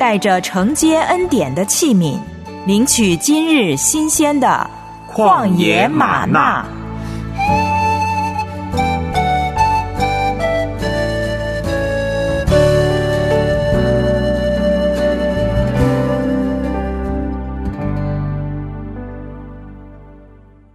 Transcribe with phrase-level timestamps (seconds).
[0.00, 2.18] 带着承接恩典的器皿，
[2.66, 4.66] 领取今日新鲜的
[5.06, 6.66] 旷野吗哪。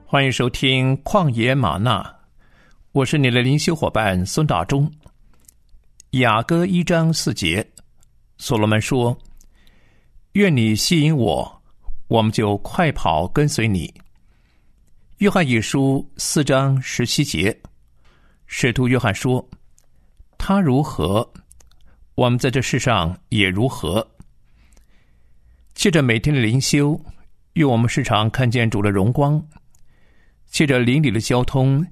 [0.05, 2.03] 欢迎收听《旷野吗哪》，
[2.91, 4.87] 我是你的灵修伙伴孙大中。
[6.11, 7.67] 雅歌一章四节，
[8.37, 9.17] 所罗门说
[10.33, 11.61] ：“愿你吸引我，
[12.07, 13.93] 我们就快跑跟随你。”
[15.19, 17.57] 约翰一书四章十七节，
[18.45, 19.47] 使徒约翰说
[20.37, 21.31] ：“他如何，
[22.15, 24.05] 我们在这世上也如何。”
[25.73, 26.99] 借着每天的灵修，
[27.53, 29.41] 愿我们时常看见主的荣光。
[30.47, 31.85] 借着邻里的交通，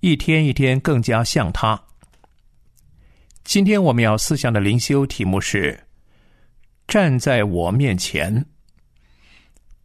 [0.00, 1.80] 一天一天更加像他。
[3.42, 5.78] 今天我们要思想的灵修题目是
[6.86, 8.44] “站在我面前”。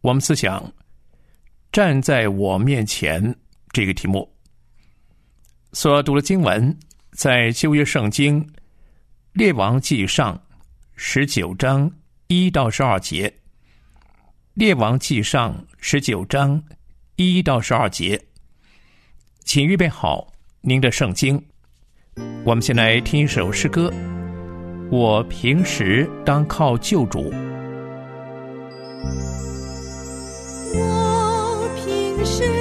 [0.02, 0.74] 我们思想
[1.72, 3.36] “站在我面前”
[3.72, 4.32] 这个题目。
[5.74, 6.78] 所读的经文
[7.12, 8.48] 在旧约圣经
[9.34, 10.42] 列王记上
[10.96, 11.92] 十九章
[12.28, 13.34] 一到十二节。
[14.54, 16.64] 列王记上十九章。
[17.22, 18.18] 一到十二节，
[19.44, 21.46] 请预备好您的圣经。
[22.46, 23.92] 我们先来听一首诗歌。
[24.92, 27.32] 我平时当靠救主。
[30.74, 32.59] 我平时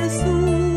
[0.00, 0.69] Jesús.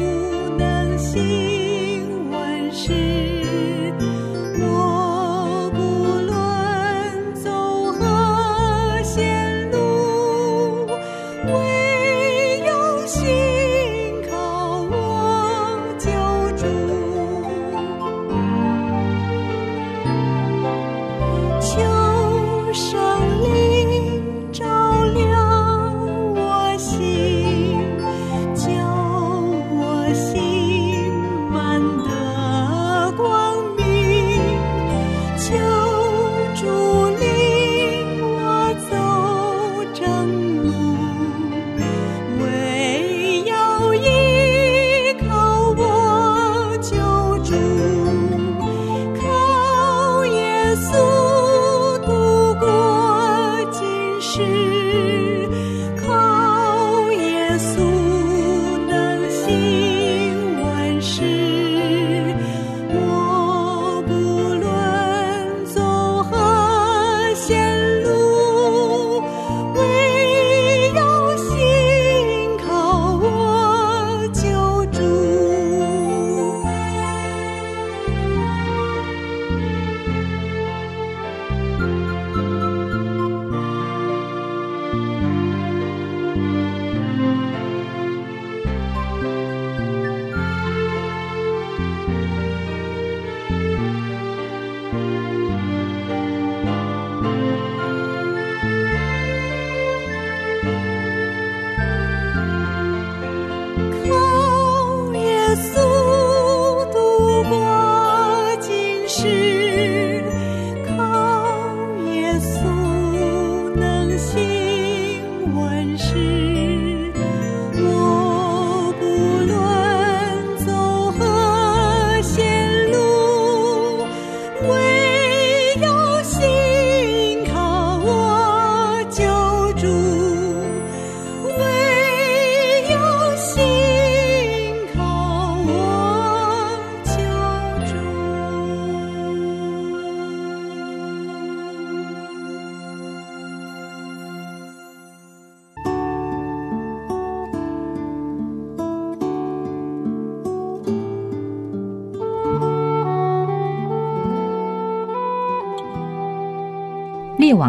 [54.34, 54.73] 去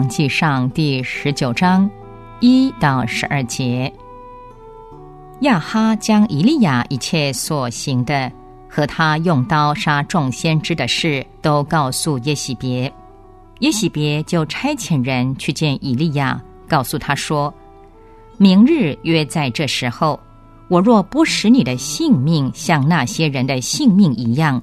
[0.05, 1.91] 王纪上第十九章
[2.41, 3.91] 一到十二节。
[5.41, 8.31] 亚哈将以利亚一切所行的
[8.69, 12.93] 和他用刀杀众先知的事都告诉耶洗别，
[13.61, 17.53] 耶洗别就差遣人去见以利亚，告诉他说
[18.37, 20.21] ：“明日约在这时候，
[20.69, 24.63] 我若不使你的性命像那些人的性命一样，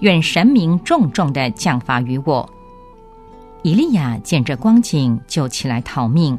[0.00, 2.46] 愿神明重重的降罚于我。”
[3.62, 6.38] 以利亚见这光景，就起来逃命，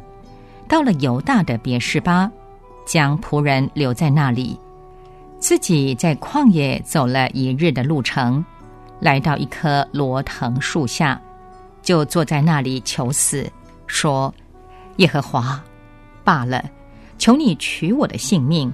[0.68, 2.30] 到了犹大的别是巴。
[2.86, 4.60] 将仆人留在那里，
[5.38, 8.44] 自己在旷野走了一日的路程，
[9.00, 11.18] 来到一棵罗藤树下，
[11.80, 13.50] 就坐在那里求死，
[13.86, 14.32] 说
[14.96, 15.58] ：“耶和华，
[16.22, 16.62] 罢了，
[17.16, 18.70] 求你取我的性命，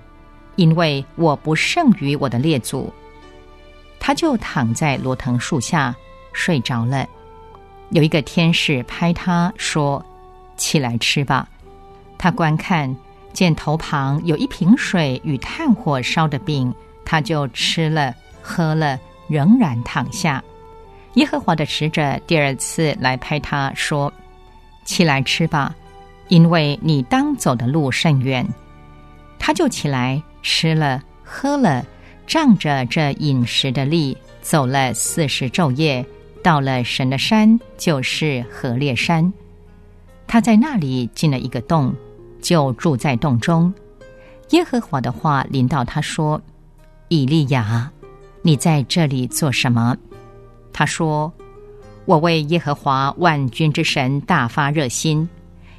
[0.57, 2.93] 因为我不胜于我的列祖。”
[4.01, 5.95] 他就躺在罗藤树下
[6.33, 7.07] 睡着了。
[7.91, 10.05] 有一个天使拍他说
[10.57, 11.49] ：“起来吃吧。”
[12.19, 12.95] 他观看。
[13.33, 18.99] 见头旁有一瓶水与炭火烧的饼，他就吃了喝了，
[19.29, 20.43] 仍然躺下。
[21.15, 24.13] 耶和华的使者第二次来拍他说
[24.85, 25.73] ：“起来吃吧，
[26.27, 28.45] 因为你当走的路甚远。”
[29.39, 31.87] 他就起来吃了喝了，
[32.27, 36.05] 仗着这饮食的力，走了四十昼夜，
[36.43, 39.33] 到了神的山，就是何烈山。
[40.27, 41.95] 他在那里进了一个洞。
[42.43, 43.71] 就住在洞中，
[44.53, 46.41] 耶和华的话临到他说
[47.09, 47.93] ：“以利亚，
[48.41, 49.95] 你在这里做什么？”
[50.73, 51.31] 他说
[52.07, 55.29] ：“我为耶和华万军之神大发热心，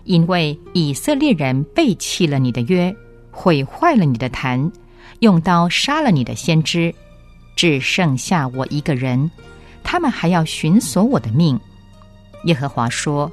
[0.03, 2.95] 因为以色列人背弃了你的约，
[3.31, 4.71] 毁坏了你的坛，
[5.21, 6.93] 用刀杀了你的先知，
[7.55, 9.31] 只剩下我一个人，
[9.83, 11.59] 他们还要寻索我的命。”
[12.45, 13.31] 耶和华说：“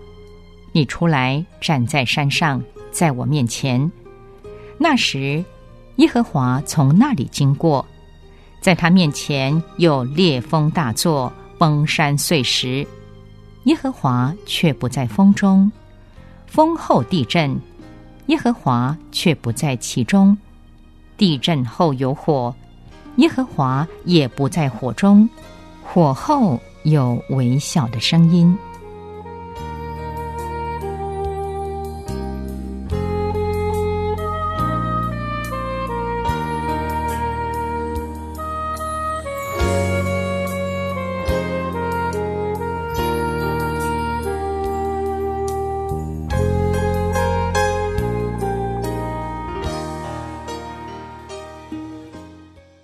[0.72, 3.92] 你出来站在山上。”在我面前，
[4.78, 5.44] 那时，
[5.96, 7.86] 耶和华从那里经过，
[8.60, 12.84] 在他面前有烈风大作，崩山碎石。
[13.64, 15.70] 耶和华却不在风中，
[16.46, 17.56] 风后地震，
[18.26, 20.36] 耶和华却不在其中。
[21.18, 22.52] 地震后有火，
[23.16, 25.28] 耶和华也不在火中，
[25.90, 28.54] 火后有微小的声音。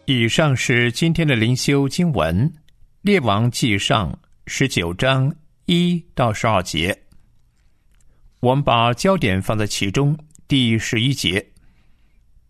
[0.06, 2.50] 以上是今天的灵修经文，
[3.04, 4.10] 《列王记上》
[4.46, 5.30] 十九章
[5.66, 6.98] 一到十二节。
[8.40, 10.18] 我们把焦点放在其中
[10.48, 11.38] 第十一节，《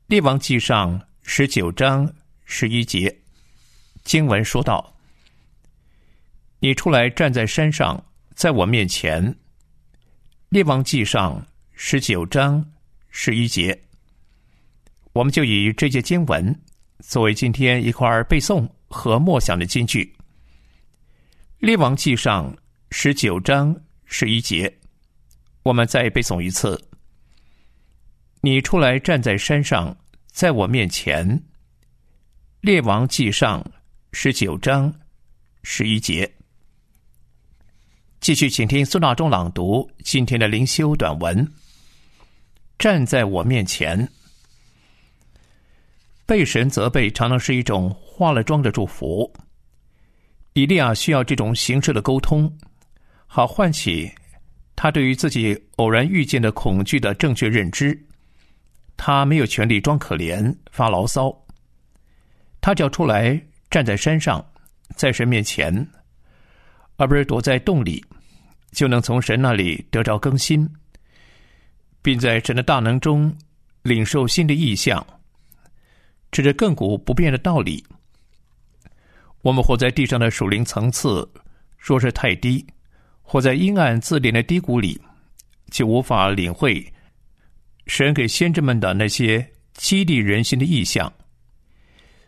[0.06, 2.08] 列王记上》十九章
[2.44, 3.12] 十一节
[4.04, 4.96] 经文说道
[6.62, 8.00] ：“你出来站在山上，
[8.36, 9.26] 在我面前。”
[10.50, 11.36] 《列王记上》
[11.72, 12.64] 十九章
[13.08, 13.76] 十一节，
[15.14, 16.56] 我们就以这节经文。
[17.00, 20.04] 作为今天一块背诵和默想的金句，
[21.64, 22.52] 《列王纪上》
[22.90, 24.70] 十九章十一节，
[25.62, 26.78] 我们再背诵一次。
[28.42, 29.96] 你出来站在山上，
[30.30, 31.26] 在我面前，
[32.60, 33.62] 《列王纪上》
[34.12, 34.94] 十九章
[35.62, 36.30] 十一节。
[38.20, 41.50] 继续，请听孙大中朗读今天的灵修短文。
[42.78, 44.06] 站在我面前。
[46.26, 49.32] 被神责备常常是一种化了妆的祝福。
[50.54, 52.50] 以利亚需要这种形式的沟通，
[53.26, 54.08] 好唤起
[54.76, 57.98] 他对于自己偶然遇见的恐惧的正确认知。
[58.96, 61.36] 他没有权利装可怜发牢骚，
[62.60, 64.44] 他只要出来站在山上，
[64.94, 65.74] 在神面前，
[66.96, 68.04] 而不是躲在洞里，
[68.70, 70.68] 就能从神那里得着更新，
[72.00, 73.36] 并在神的大能中
[73.82, 75.04] 领受新的意象。
[76.30, 77.84] 这是亘古不变的道理。
[79.44, 81.28] 我们活在地上的属灵层次，
[81.76, 82.64] 若是太低，
[83.20, 84.98] 活在阴暗自怜的低谷里，
[85.70, 86.82] 就无法领会
[87.86, 91.12] 神给先知们的那些激励人心的意象。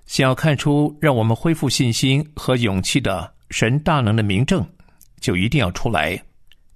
[0.05, 4.63] 想要看出让我们恢复信心和勇气的神大能的明证，
[5.19, 6.23] 就一定要出来，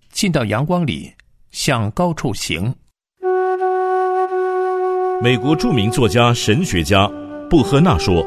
[0.08, 1.12] 进到阳光里，
[1.50, 2.74] 向高处行。
[5.22, 7.06] 美国著名作家、神学家
[7.50, 8.26] 布赫纳说：“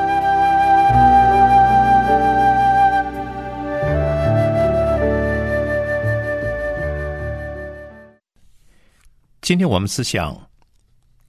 [9.51, 10.49] 今天我们思想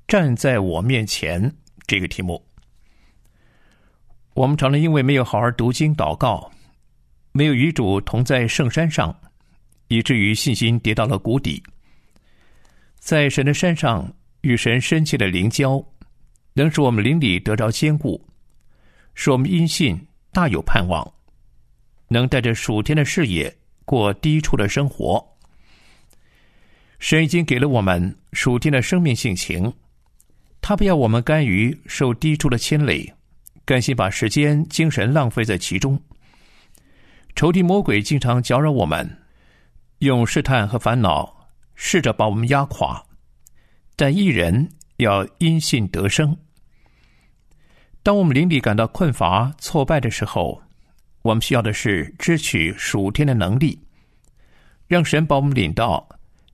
[0.06, 1.52] 站在我面前
[1.88, 2.40] 这个题目。
[4.34, 6.48] 我们常常因为没有好好读经祷告，
[7.32, 9.12] 没有与主同在圣山上，
[9.88, 11.60] 以至于信心跌到了谷底。
[12.94, 14.08] 在神的山上
[14.42, 15.84] 与神深切的灵交，
[16.52, 18.24] 能使我们灵里得着坚固，
[19.16, 20.00] 使我们因信
[20.30, 21.12] 大有盼望，
[22.06, 23.52] 能带着属天的视野
[23.84, 25.31] 过低处的生活。
[27.02, 29.70] 神已经给了我们属天的生命性情，
[30.60, 33.12] 他不要我们甘于受低处的牵累，
[33.64, 36.00] 甘心把时间、精神浪费在其中。
[37.34, 39.18] 仇敌魔鬼经常搅扰我们，
[39.98, 43.04] 用试探和烦恼试着把我们压垮，
[43.96, 46.36] 但一人要因信得生。
[48.04, 50.62] 当我们灵里感到困乏、挫败的时候，
[51.22, 53.76] 我们需要的是支取属天的能力，
[54.86, 56.08] 让神把我们领到。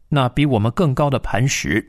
[0.08, 1.86] 那比我们更高的磐石，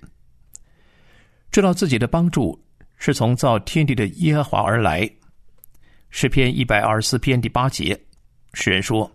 [1.52, 2.62] 知道自己的帮助
[2.98, 5.10] 是从造天地的耶和华而来。
[6.10, 7.98] 诗篇一百二十四篇第八节，
[8.54, 9.10] 诗人说：“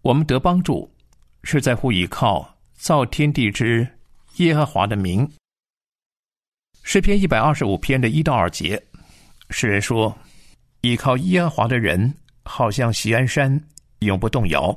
[0.00, 0.90] 我们得帮助，
[1.42, 3.86] 是在乎倚靠造天地之
[4.36, 5.30] 耶和华的名。”
[6.82, 8.82] 诗篇一百二十五篇的一到二节，
[9.50, 10.16] 诗人说
[10.80, 12.14] ：“倚靠耶和华的人，
[12.44, 13.62] 好像锡安山，
[13.98, 14.74] 永不动摇。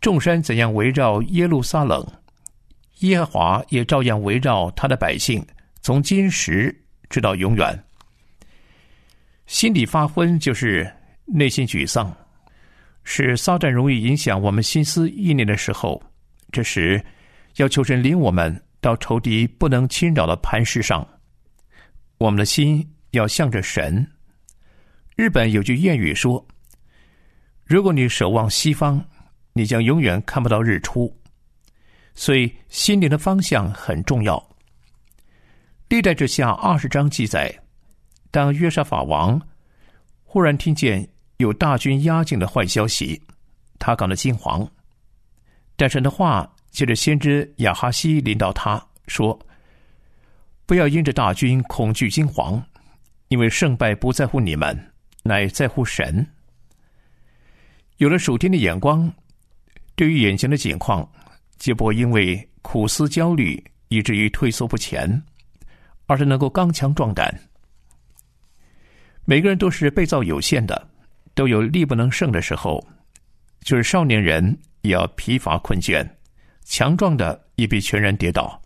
[0.00, 2.06] 众山怎样围绕耶路撒冷。”
[3.00, 5.44] 耶和华也照样围绕他的百姓，
[5.80, 6.74] 从今时
[7.08, 7.84] 直到永远。
[9.46, 10.90] 心里发昏就是
[11.24, 12.14] 内心沮丧，
[13.04, 16.02] 是撒旦容易影响我们心思意念的时候。
[16.50, 17.02] 这时
[17.56, 21.06] 要求神领我们到仇敌不能侵扰的磐石上，
[22.18, 24.06] 我们的心要向着神。
[25.14, 26.44] 日本有句谚语说
[27.64, 29.04] ：“如果你守望西方，
[29.52, 31.14] 你将永远看不到日出。”
[32.18, 34.44] 所以，心灵的方向很重要。
[35.88, 37.48] 历代志下二十章记载，
[38.32, 39.40] 当约沙法王
[40.24, 43.22] 忽然听见有大军压境的坏消息，
[43.78, 44.68] 他感到惊惶。
[45.76, 49.38] 但神的话借着先知亚哈西领到他说
[50.66, 52.60] ：“不要因着大军恐惧惊惶，
[53.28, 54.76] 因为胜败不在乎你们，
[55.22, 56.26] 乃在乎神。”
[57.98, 59.08] 有了属天的眼光，
[59.94, 61.08] 对于眼前的景况。
[61.58, 65.22] 就不会因为苦思焦虑以至于退缩不前，
[66.06, 67.32] 而是能够刚强壮胆。
[69.24, 70.88] 每个人都是被造有限的，
[71.34, 72.82] 都有力不能胜的时候。
[73.60, 76.08] 就是少年人也要疲乏困倦，
[76.64, 78.62] 强壮的也必全然跌倒。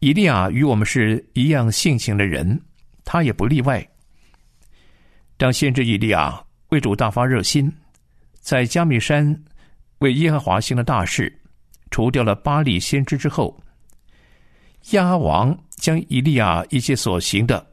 [0.00, 2.60] 以利亚与我们是一样性情的人，
[3.04, 3.86] 他也不例外。
[5.36, 7.72] 当先知以利亚为主大发热心，
[8.40, 9.44] 在迦密山
[9.98, 11.37] 为耶和华行了大事。
[11.90, 13.58] 除掉了巴力先知之后，
[14.90, 17.66] 亚王将以利亚一切所行的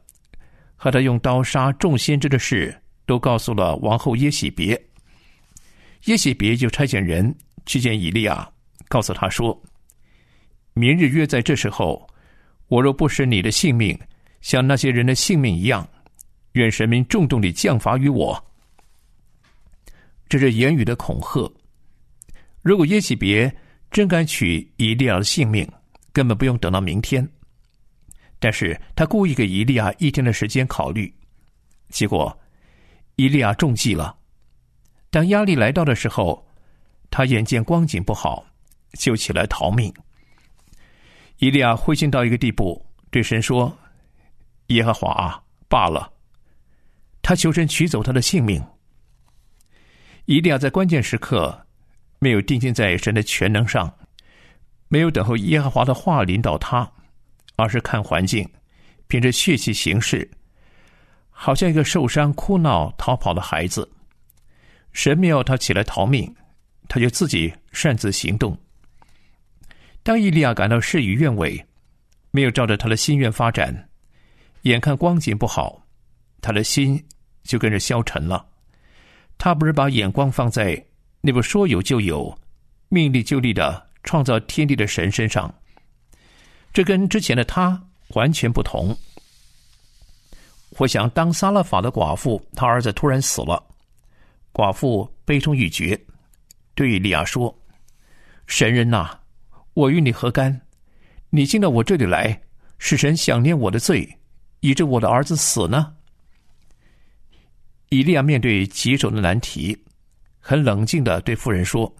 [0.74, 4.80] 和他用刀杀众先知的事都告诉了王后耶洗别。
[6.04, 8.48] 耶洗别就差遣人去见以利亚，
[8.88, 9.60] 告诉他说
[10.74, 12.06] ：“明日约在这时候，
[12.68, 13.98] 我若不使你的性命
[14.40, 15.88] 像那些人的性命一样，
[16.52, 18.42] 愿神明重重地降罚于我。”
[20.28, 21.52] 这是言语的恐吓。
[22.62, 23.52] 如果耶洗别，
[23.96, 25.66] 真敢取以利亚的性命，
[26.12, 27.26] 根本不用等到明天。
[28.38, 31.10] 但是他故意给以利亚一天的时间考虑，
[31.88, 32.38] 结果
[33.14, 34.14] 以利亚中计了。
[35.08, 36.46] 当压力来到的时候，
[37.10, 38.44] 他眼见光景不好，
[38.98, 39.90] 就起来逃命。
[41.38, 43.74] 伊利亚灰心到一个地步，对神说
[44.68, 46.12] ：“耶和华啊，罢了。”
[47.24, 48.62] 他求神取走他的性命。
[50.26, 51.65] 伊利亚在关键时刻。
[52.18, 53.92] 没有定睛在神的全能上，
[54.88, 56.90] 没有等候耶和华的话临到他，
[57.56, 58.48] 而是看环境，
[59.06, 60.28] 凭着血气行事，
[61.30, 63.88] 好像一个受伤、哭闹、逃跑的孩子。
[64.92, 66.34] 神没有他起来逃命，
[66.88, 68.56] 他就自己擅自行动。
[70.02, 71.62] 当以利亚感到事与愿违，
[72.30, 73.88] 没有照着他的心愿发展，
[74.62, 75.86] 眼看光景不好，
[76.40, 77.04] 他的心
[77.42, 78.46] 就跟着消沉了。
[79.36, 80.82] 他不是把眼光放在。
[81.26, 82.38] 那部说有就有、
[82.88, 85.52] 命立就立的创造天地的神身上，
[86.72, 88.96] 这跟之前的他完全不同。
[90.78, 93.60] 我想，当撒勒法的寡妇，她儿子突然死了，
[94.52, 96.00] 寡妇悲痛欲绝，
[96.76, 97.52] 对利亚说
[98.46, 99.18] ：“神人呐、
[99.74, 100.60] 我与你何干？
[101.30, 102.40] 你进到我这里来，
[102.78, 104.08] 是神想念我的罪，
[104.60, 105.92] 以致我的儿子死呢？”
[107.90, 109.76] 以利亚面对棘手的难题，
[110.48, 111.92] 很冷静的对妇人说：“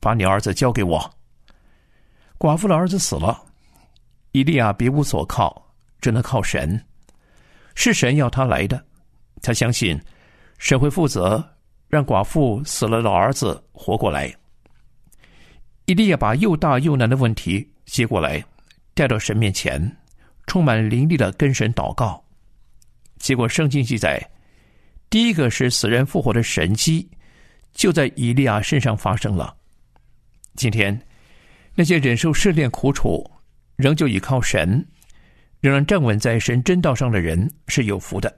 [0.00, 1.08] 把你儿子交给我。”
[2.36, 3.40] 寡妇的儿子死了，
[4.32, 6.84] 以利亚别无所靠，只能靠神。
[7.76, 8.84] 是神要他来的，
[9.40, 9.96] 他相信
[10.58, 11.48] 神会负责，
[11.86, 14.34] 让寡妇死了的儿子活过来。
[15.84, 18.44] 以利亚把又大又难的问题接过来，
[18.94, 19.80] 带到神面前，
[20.48, 22.20] 充满灵力的跟神祷告。
[23.20, 24.20] 结果圣经记载，
[25.08, 27.08] 第一个是死人复活的神迹，
[27.72, 29.56] 就在以利亚身上发生了。
[30.54, 31.00] 今天
[31.74, 33.28] 那些忍受试炼苦楚，
[33.76, 34.86] 仍旧依靠神。
[35.60, 38.34] 仍然站稳在神真道上的人是有福的，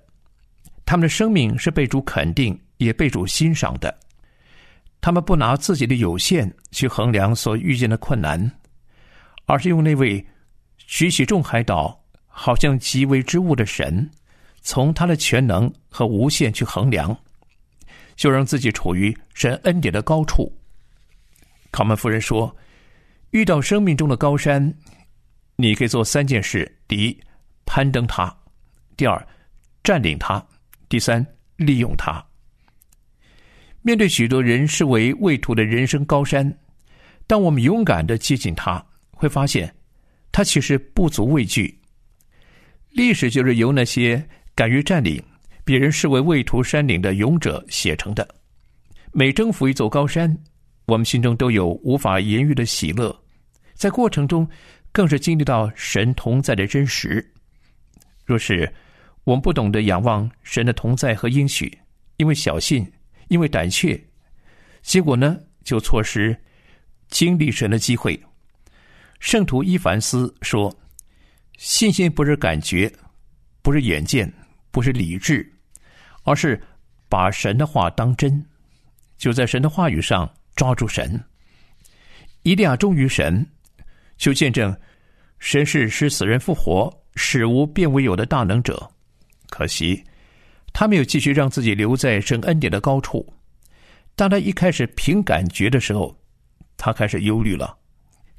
[0.85, 3.97] 他们的生命是被主肯定，也被主欣赏的。
[5.01, 8.51] 他们不拿自己的有限去衡量所遇见的困难，
[9.47, 10.27] 而是用那位
[10.77, 11.97] 举起众海岛
[12.27, 14.11] 好像极微之物的神，
[14.61, 17.17] 从他的全能和无限去衡量，
[18.17, 20.53] 就让自己处于神恩典的高处。
[21.71, 22.55] 卡门夫人说
[23.31, 24.73] ：“遇到生命中的高山。”
[25.57, 27.21] 你可以做三件事：第一，
[27.67, 28.27] 攀登它；
[28.97, 29.27] 第二，
[29.85, 30.41] 占领它；
[30.89, 31.25] 第三，
[31.57, 32.25] 利用它。
[33.83, 36.59] 面对许多人视为畏途的人生高山，
[37.27, 39.73] 当我们勇敢的接近它，会发现
[40.33, 41.79] 它其实不足畏惧。
[42.91, 45.23] 历史就是由那些敢于占领
[45.65, 48.27] 别人视为畏途山岭的勇者写成的。
[49.13, 50.37] 每征服一座高山，
[50.87, 53.15] 我们心中都有无法言喻的喜乐，
[53.75, 54.49] 在过程中。
[54.95, 57.27] 更是经历到神同在的真实。
[58.27, 58.71] 若是
[59.25, 61.79] 我们不懂得仰望神的同在和应许，
[62.19, 62.87] 因为小信，
[63.29, 63.99] 因为胆怯，
[64.83, 66.37] 结果呢，就错失
[67.09, 68.23] 经历神的机会。
[69.19, 70.71] 圣徒伊凡斯说
[71.57, 72.93] ：“信心不是感觉，
[73.63, 74.31] 不是眼见，
[74.71, 75.52] 不是理智，
[76.23, 76.61] 而是
[77.09, 78.45] 把神的话当真，
[79.19, 81.23] 就在神的话语上抓住神。
[82.43, 83.47] 一定要忠于神。”
[84.19, 84.77] 就见证，
[85.41, 88.89] 神是使死人复活、使无变为有的大能者。
[89.51, 90.01] 可惜，
[90.73, 93.27] 他没有继续让自己留在神恩典的高处。
[94.15, 96.17] 当他一开始凭感觉的时候，
[96.77, 97.77] 他开始忧虑了，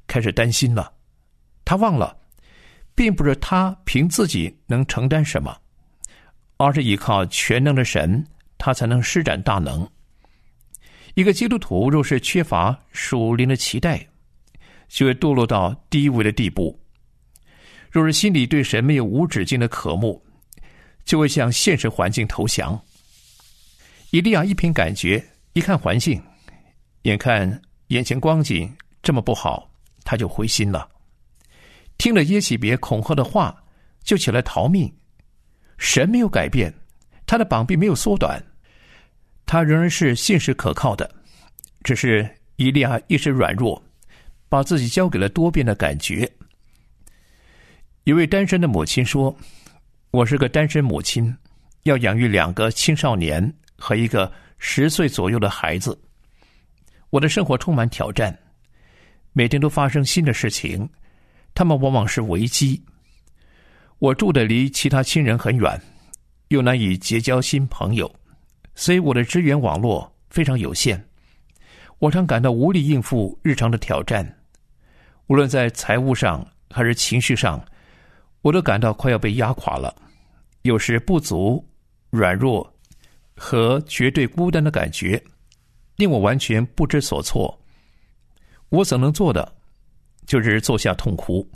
[0.08, 0.90] 开始担心了。
[1.66, 2.18] 他忘了，
[2.96, 5.54] 并不是他凭自己能承担什么，
[6.64, 8.26] 而是依靠全能的神，
[8.58, 9.86] 他才能施展大能。
[11.16, 14.08] 一个基督徒若是缺乏属灵的期待，
[14.88, 16.80] 就会堕落到低微的地步。
[17.92, 20.24] 若是心里对神没有无止境的渴慕，
[21.06, 22.82] 就会向现实环境投降。
[24.12, 25.24] 以利亚一凭感觉，
[25.54, 26.20] 一看环境，
[27.04, 28.74] 眼看眼前光景
[29.04, 29.70] 这么不好，
[30.04, 30.90] 他就灰心了。
[31.98, 33.56] 听了耶洗别恐吓的话，
[34.04, 34.92] 就起来逃命。
[35.78, 36.74] 神没有改变，
[37.26, 38.42] 他的膀臂没有缩短，
[39.46, 41.10] 他仍然是信实可靠的。
[41.84, 43.82] 只是伊利亚一时软弱。
[44.50, 46.32] 把自己交给了多变的感觉。
[48.04, 49.36] 一位单身的母亲说
[50.14, 51.36] ：“我是个单身母亲，
[51.86, 56.00] 要养育两个青少年和一个十岁左右的孩子。
[57.10, 58.38] 我的生活充满挑战，
[59.32, 60.88] 每天都发生新的事情，
[61.56, 62.80] 他们往往是危机。
[64.04, 65.82] 我住的离其他亲人很远，
[66.50, 68.14] 又难以结交新朋友，
[68.76, 71.02] 所以我的支援网络非常有限。
[72.00, 74.30] 我常感到无力应付日常的挑战。”
[75.28, 77.66] 无论在财务上还是情绪上，
[78.42, 79.96] 我都感到快要被压垮了。
[80.64, 81.66] 有时不足、
[82.10, 82.70] 软弱
[83.38, 85.24] 和绝对孤单的感觉，
[85.96, 87.58] 令我完全不知所措。
[88.68, 89.56] 我所能做的，
[90.26, 91.50] 就是坐下痛哭。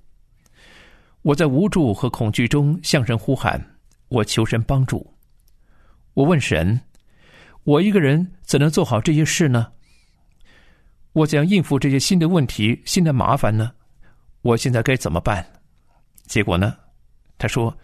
[1.28, 3.62] 我在无助和恐惧中向神呼喊，
[4.08, 5.06] 我求神帮助。
[6.14, 6.80] 我问神：
[7.66, 9.68] 我一个人怎能做好这些事呢？
[11.12, 13.74] 我怎样应付这些新的问题、新的麻烦呢？
[14.42, 15.46] 我现在该怎么办？
[16.28, 16.78] 结果呢？
[17.38, 17.78] 他说：“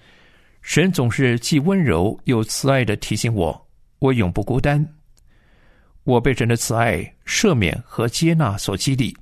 [0.64, 3.68] 神总是既温柔又慈爱的提醒我，
[4.00, 4.88] 我永不孤单。
[6.06, 9.14] 我被神的慈爱、赦免和接纳所激励，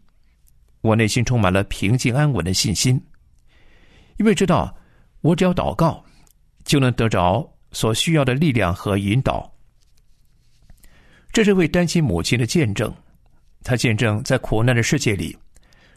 [0.82, 3.04] 我内心充满了平静安稳的信心，
[4.18, 4.76] 因为知道
[5.22, 6.04] 我只要祷告，
[6.64, 9.52] 就能得着所需要的力量和引导。
[11.32, 12.94] 这是位单亲母亲的见证。”
[13.64, 15.38] 他见证在苦难的世界里，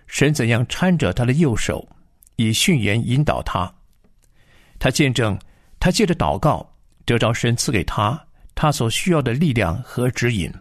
[0.07, 1.88] 神怎样搀着他的右手，
[2.37, 3.74] 以训言引导他。
[4.79, 5.38] 他见证，
[5.81, 6.70] 他借着祷告
[7.07, 8.22] 得着神赐给他
[8.55, 10.53] 他所需要的力量和指引。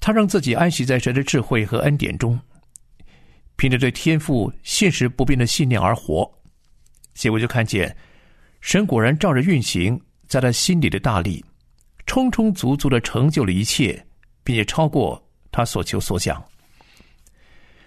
[0.00, 2.36] 他让自己安息在神的智慧和恩典中，
[3.58, 6.32] 凭着对天赋现实不变的信念而活。
[7.12, 7.94] 结果就看见，
[8.60, 11.44] 神果然照着运行在他心里的大力，
[12.06, 14.00] 充充足足的成就了一切，
[14.44, 16.42] 并且超过他所求所想。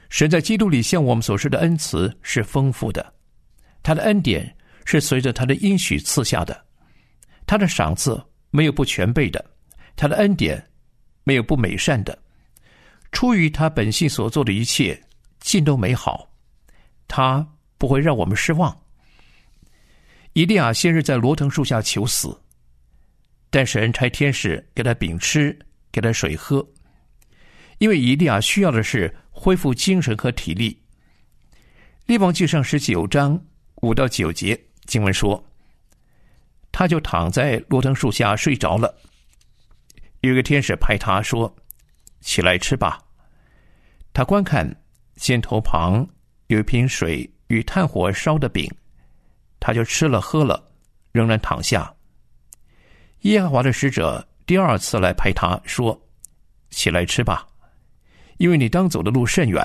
[0.10, 3.14] 神在基督里向我们所施的恩慈是丰富的，
[3.82, 4.54] 他的恩典
[4.84, 6.66] 是随着他的应许赐下的，
[7.48, 9.44] 他的赏赐没有不全备的，
[9.96, 10.62] 他的恩典
[11.24, 12.22] 没有不美善的，
[13.14, 15.02] 出于他本性所做的一切
[15.42, 16.32] 尽都美好，
[17.10, 17.46] 他
[17.78, 18.82] 不会让我们失望。
[20.32, 22.42] 以利亚先是在罗藤树下求死，
[23.50, 25.60] 但神差天使给他饼吃，
[25.92, 26.66] 给他水喝，
[27.80, 29.14] 因为以利亚需要的是。
[29.34, 30.78] 恢复精神和体力。
[32.06, 33.42] 列王记上十九章
[33.78, 35.44] 五到九节经文说，
[36.72, 38.94] 他就躺在罗藤树下睡着了。
[40.20, 41.52] 有个天使拍他说
[42.22, 43.00] ：“起来吃吧。”
[44.14, 44.70] 他观看
[45.22, 46.04] 肩头旁
[46.48, 48.68] 有一瓶水与炭火烧的饼，
[49.60, 50.68] 他就吃了喝了，
[51.12, 51.94] 仍然躺下。
[53.20, 55.96] 耶和华的使者第二次来拍他说
[56.72, 57.48] ：“起来吃吧。”
[58.38, 59.64] 因为你当走的路甚远，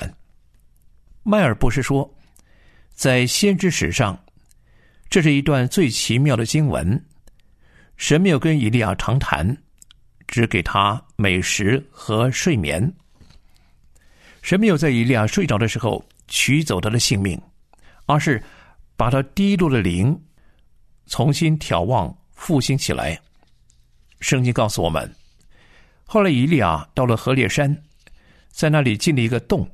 [1.23, 2.07] 迈尔博士说，
[2.93, 4.15] 在先知史上，
[5.09, 7.03] 这是一段最奇妙的经文。
[7.95, 9.57] 神没有跟以利亚长谈，
[10.27, 12.93] 只给他美食和睡眠。
[14.47, 17.37] 神没有在以利亚睡着的时候取走他的性命，
[18.05, 18.41] 而是
[18.95, 20.17] 把他低落的灵
[21.05, 23.19] 重新眺望复兴起来。
[24.21, 25.13] 圣经告诉我们，
[26.05, 27.83] 后来以利亚到了何烈山。
[28.47, 29.69] 在那里进了一个洞，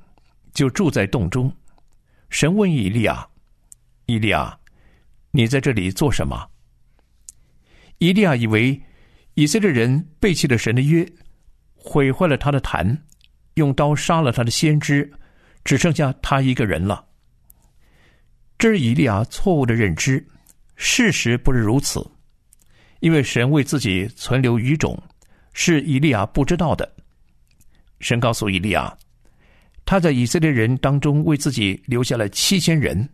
[0.55, 1.55] 就住在洞中。
[2.31, 3.27] 神问以利亚
[4.07, 4.57] ：“以利亚，
[5.29, 6.49] 你在这里做什么？”
[7.99, 8.81] 以利亚以为
[9.35, 11.07] 以色列人背弃了神的约，
[11.75, 13.03] 毁坏了他的坛，
[13.55, 15.11] 用刀杀了他的先知，
[15.63, 17.05] 只剩下他一个人了。
[18.57, 20.25] 这是以利亚错误的认知，
[20.75, 22.05] 事实不是如此，
[22.99, 24.97] 因为神为自己存留余种，
[25.53, 26.89] 是以利亚不知道的。
[27.99, 28.95] 神告诉以利亚，
[29.85, 33.07] 他在以色列人当中为自己留下了七千人，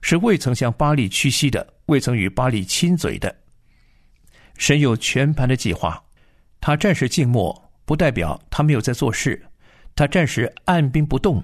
[0.00, 3.34] 是未曾向巴力屈膝的，未曾与巴力亲嘴的。
[4.56, 6.00] 神有全盘的计划，
[6.60, 9.36] 他暂时静默，不代表他没有在做事；
[9.94, 11.42] 他暂时按兵不动，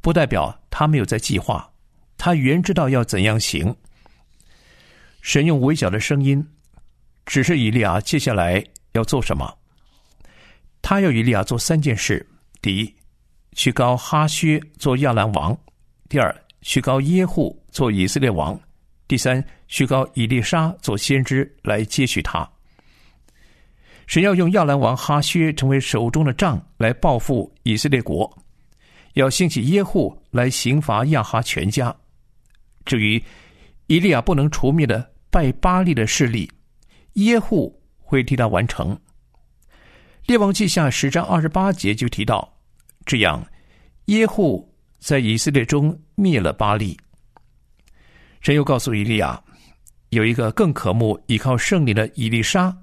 [0.00, 1.68] 不代表他没有在计划。
[2.16, 3.74] 他原知道要怎样行。
[5.20, 6.44] 神用微小的声音
[7.26, 9.52] 指示以利亚接下来要做什么。
[10.80, 12.24] 他要以利亚做三件事。
[12.62, 12.94] 第一，
[13.52, 15.54] 去膏哈薛做亚兰王；
[16.08, 18.56] 第二，去膏耶户做以色列王；
[19.06, 22.48] 第三，去膏以利沙做先知来接续他。
[24.08, 28.26] 神要用亚兰王哈薛成为手中的杖来报复以色列国，
[29.12, 31.94] 要兴起耶户来刑罚亚哈全家。
[32.86, 33.22] 至于
[33.86, 36.50] 以利亚不能除灭的拜巴力的势力，
[37.14, 38.98] 耶户会替他完成。
[40.24, 42.50] 列王记下十章二十八节就提到，
[43.04, 43.46] 这样
[44.06, 46.98] 耶户在以色列中灭了巴力。
[48.40, 49.38] 神又告诉以利亚，
[50.08, 52.74] 有一个更可慕依靠圣灵的以利沙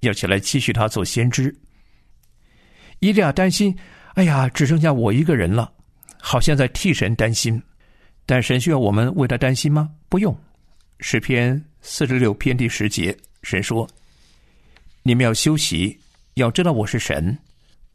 [0.00, 1.54] 要起来继续他做先知。
[3.00, 3.76] 以利亚担心，
[4.14, 5.72] 哎呀，只剩下我一个人了，
[6.18, 7.62] 好像在替神担心。
[8.24, 9.90] 但神需要我们为他担心吗？
[10.08, 10.36] 不用。
[11.00, 13.88] 诗篇四十六篇第十节，神说
[15.04, 15.98] ：“你们要休息。”
[16.36, 17.38] 要知道我是神，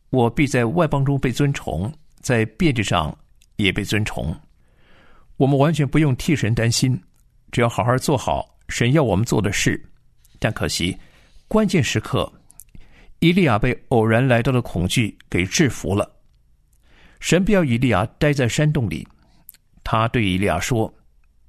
[0.10, 3.16] 我必在外邦中被尊崇，在遍地上
[3.58, 4.36] 也被尊崇。
[5.38, 7.00] 我们完全不用替神担心，
[7.52, 9.80] 只要好好做好神要我们做的事。
[10.40, 10.98] 但可惜，
[11.52, 12.32] 关键时刻，
[13.20, 16.10] 以利亚被偶然来到的恐惧给制服了。
[17.20, 19.06] 神不要以利亚待在山洞里，
[19.84, 20.94] 他对以利亚说：“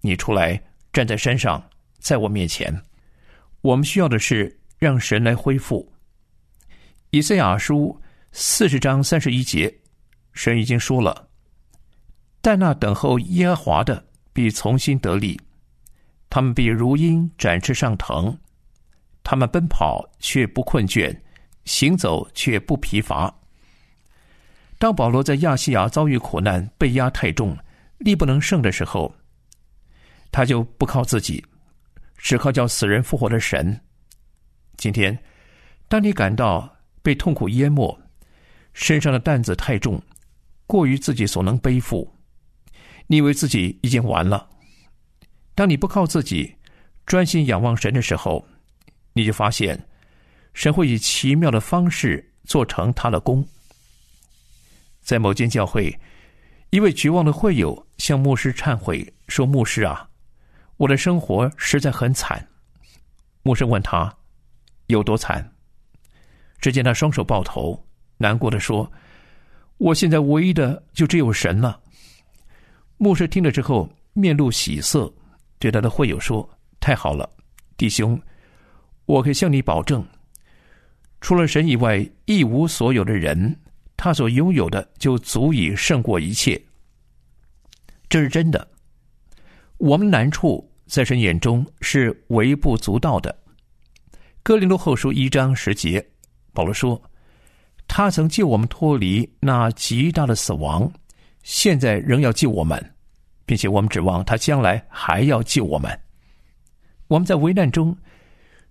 [0.02, 0.60] 你出来
[0.92, 1.64] 站在山上，
[2.00, 2.76] 在我面前。”
[3.62, 5.88] 我们需要的是让神来恢复。
[7.10, 7.96] 以赛亚书
[8.32, 9.72] 四十章三十一节，
[10.32, 11.28] 神已经说了
[12.42, 15.40] ：“但那等候耶和华的必从心得力，
[16.28, 18.36] 他们必如鹰展翅上腾，
[19.22, 21.16] 他们奔跑却不困倦，
[21.64, 23.32] 行走却不疲乏。”
[24.78, 27.56] 当保罗在亚细亚遭遇苦难、被压太重、
[27.98, 29.14] 力不能胜的时候，
[30.32, 31.44] 他就不靠自己，
[32.16, 33.80] 只靠叫死人复活的神。
[34.76, 35.16] 今天，
[35.86, 36.68] 当你感到
[37.00, 37.96] 被痛苦淹没，
[38.72, 40.02] 身上的担子太重，
[40.66, 42.12] 过于自己所能背负。
[43.06, 44.48] 你以为自己已经完了，
[45.54, 46.52] 当你不靠自己，
[47.06, 48.44] 专心仰望神的时候，
[49.12, 49.88] 你就发现
[50.54, 53.46] 神会以奇妙的方式做成他的工。
[55.00, 55.98] 在某间教会，
[56.70, 60.08] 一位绝望的会友向牧师忏悔说：“牧师啊，
[60.76, 62.46] 我的生活实在很惨。”
[63.42, 64.14] 牧师问他
[64.86, 65.52] ：“有多惨？”
[66.60, 67.84] 只见他双手抱头，
[68.16, 68.90] 难过的说
[69.78, 71.80] ：“我现在唯一的就只有神了。”
[72.98, 75.12] 牧师听了之后，面露喜色，
[75.58, 76.48] 对他的会友说
[76.78, 77.28] ：“太好了，
[77.76, 78.20] 弟兄，
[79.06, 80.04] 我可以向你保证，
[81.20, 83.56] 除了神以外，一无所有的人。”
[83.94, 86.60] 他所拥有的就足以胜过一切，
[88.08, 88.66] 这是真的。
[89.76, 93.32] 我们难处在神眼中是微不足道的。
[94.42, 96.04] 哥林多后书一章十节，
[96.52, 97.00] 保罗说
[97.86, 100.92] ：“他曾救我们脱离那极大的死亡，
[101.44, 102.84] 现在仍要救我们，
[103.46, 105.96] 并且我们指望他将来还要救我们。
[107.06, 107.96] 我们在危难中，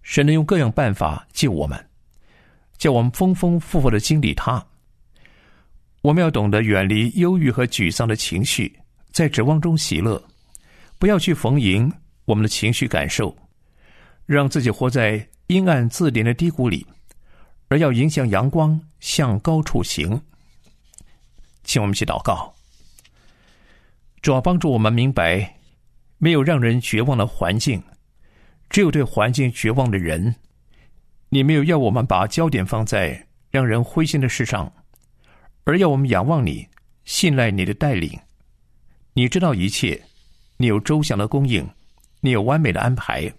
[0.01, 1.87] 神能用各样办法救我们，
[2.77, 4.65] 叫我们丰丰富富的经历他。”
[6.01, 8.75] 我们要懂得远离忧郁和沮丧的情绪，
[9.11, 10.19] 在指望中喜乐，
[10.97, 11.93] 不要去逢迎
[12.25, 13.37] 我们的情绪感受，
[14.25, 16.83] 让自己活在阴暗自怜的低谷里，
[17.67, 20.19] 而要迎向阳光，向高处行。
[21.63, 22.51] 请我们一起祷告，
[24.23, 25.55] 主要帮助我们明白，
[26.17, 27.79] 没有让人绝望的环境，
[28.71, 30.33] 只有对环境绝望的人。
[31.29, 34.71] 你没有要我们把焦点放在让人灰心的事上。
[35.65, 36.67] 而要我们仰望你，
[37.05, 38.17] 信赖你的带领。
[39.13, 40.01] 你知道一切，
[40.57, 41.69] 你有周详的供应，
[42.21, 43.31] 你有完美的安排。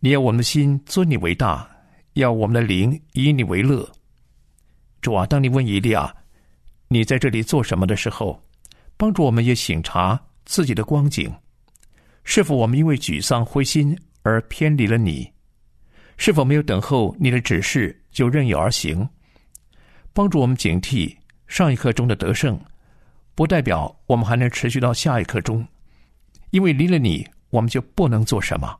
[0.00, 1.68] 你要我们的心尊你为大，
[2.14, 3.88] 要我们的灵以你为乐。
[5.00, 6.14] 主啊，当你问以利亚，
[6.88, 8.42] 你在这里做什么的时候，
[8.96, 11.32] 帮助我们也省察自己的光景，
[12.30, 15.28] 是否我们因为沮丧灰心而偏离了你？
[16.16, 19.08] 是否没有等候你的指示就任意而行？
[20.12, 21.12] 帮助我们警惕
[21.48, 22.56] 上一刻中的得胜，
[23.34, 25.66] 不代表我们还能持续到下一刻中，
[26.50, 28.78] 因为离了你，我们就不能做什么。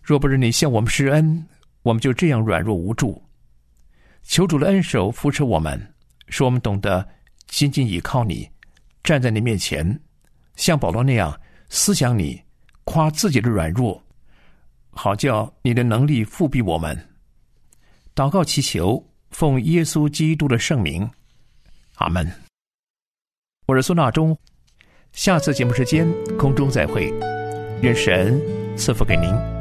[0.00, 1.44] 若不是你向我们施恩，
[1.82, 3.20] 我们就这样软弱无助。
[4.22, 5.92] 求主的恩手扶持我们，
[6.28, 7.04] 使我们懂得
[7.48, 8.48] 紧紧依靠你，
[9.02, 10.00] 站在你面前，
[10.54, 11.36] 像保罗那样
[11.68, 12.40] 思想你，
[12.84, 14.02] 夸自己的软弱，
[14.92, 16.96] 好叫你的能力复辟我们。
[18.14, 19.04] 祷告祈求。
[19.30, 21.10] 奉耶稣基督的圣名，
[21.96, 22.24] 阿门。
[23.66, 24.38] 我是苏纳中，
[25.10, 26.06] 下次节目时间
[26.38, 27.12] 空中再会，
[27.82, 28.40] 愿神
[28.76, 29.53] 赐福给您。